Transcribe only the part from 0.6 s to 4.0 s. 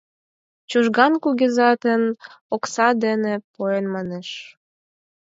Чужган кугызат еҥ окса дене поен